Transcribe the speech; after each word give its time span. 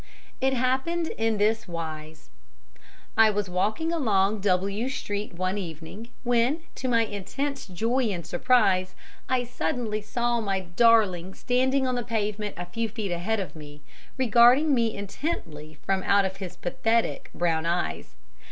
It 0.41 0.53
happened 0.53 1.09
in 1.09 1.37
this 1.37 1.67
wise: 1.67 2.31
I 3.15 3.29
was 3.29 3.47
walking 3.51 3.93
along 3.93 4.39
W 4.39 4.89
Street 4.89 5.33
one 5.35 5.59
evening 5.59 6.09
when, 6.23 6.61
to 6.73 6.87
my 6.87 7.05
intense 7.05 7.67
joy 7.67 8.05
and 8.05 8.25
surprise, 8.25 8.95
I 9.29 9.43
suddenly 9.43 10.01
saw 10.01 10.41
my 10.41 10.61
darling 10.61 11.35
standing 11.35 11.85
on 11.85 11.93
the 11.93 12.01
pavement 12.03 12.55
a 12.57 12.65
few 12.65 12.89
feet 12.89 13.11
ahead 13.11 13.39
of 13.39 13.55
me, 13.55 13.81
regarding 14.17 14.73
me 14.73 14.95
intently 14.97 15.75
from 15.85 16.01
out 16.01 16.25
of 16.25 16.37
his 16.37 16.57
pathetic 16.57 17.29
brown 17.35 17.67
eyes. 17.67 18.15